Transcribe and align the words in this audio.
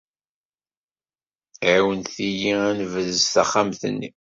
Ɛiwnet-iyi 1.73 2.53
ad 2.67 2.75
nebrez 2.79 3.21
taxxamt-nni. 3.33 4.09